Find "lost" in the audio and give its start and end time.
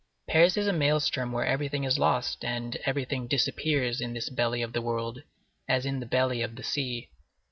1.99-2.43